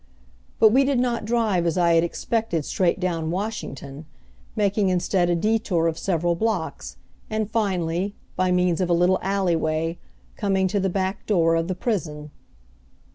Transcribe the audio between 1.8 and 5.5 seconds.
had expected straight down Washington, making instead a